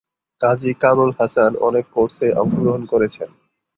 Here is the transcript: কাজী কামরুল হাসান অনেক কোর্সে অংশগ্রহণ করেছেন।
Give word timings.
কাজী 0.41 0.71
কামরুল 0.81 1.11
হাসান 1.19 1.51
অনেক 1.67 1.85
কোর্সে 1.95 2.27
অংশগ্রহণ 2.41 2.81
করেছেন। 2.91 3.29